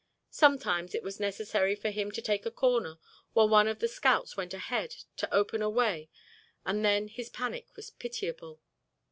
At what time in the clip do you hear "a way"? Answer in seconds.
5.61-6.09